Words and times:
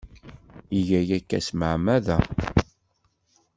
Iga 0.79 0.99
aya 1.01 1.17
s 1.41 1.47
tmeɛmada. 1.49 2.17